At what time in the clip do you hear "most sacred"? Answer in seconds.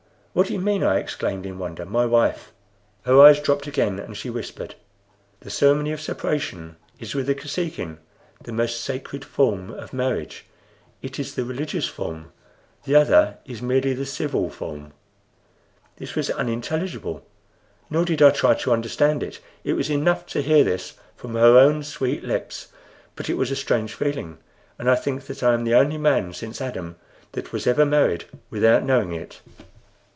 8.53-9.25